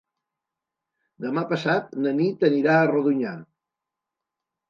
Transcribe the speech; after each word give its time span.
Demà 1.25 1.43
passat 1.51 1.93
na 2.05 2.15
Nit 2.21 2.45
anirà 2.49 2.77
a 2.79 2.89
Rodonyà. 2.95 3.35